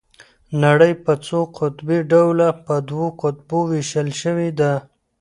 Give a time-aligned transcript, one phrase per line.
[0.63, 4.73] نړۍ په څو قطبي ډول په دوو قطبونو ويشل شوې ده.